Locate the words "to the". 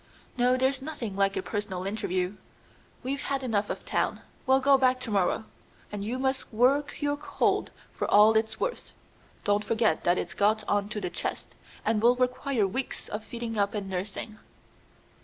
10.89-11.11